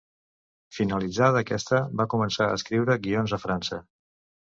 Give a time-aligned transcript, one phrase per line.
[0.77, 3.83] Finalitzada aquesta, va començar a escriure guions a França.